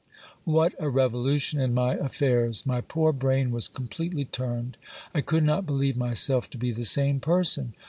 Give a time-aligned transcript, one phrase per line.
[0.45, 2.65] What a revolution in my affairs!
[2.65, 4.77] My poor brain was completely turned.
[5.13, 7.75] I could not believe myself to be the same person.